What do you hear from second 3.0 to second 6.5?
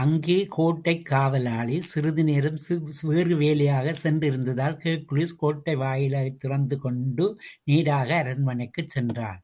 வேறு வேலையாகச் சென்றிருந்ததால், ஹெர்க்குலிஸ் கோட்டைவாயிலைத்